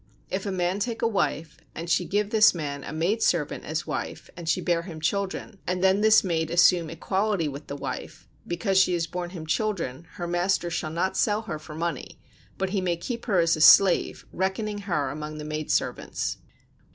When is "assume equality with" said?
6.49-7.67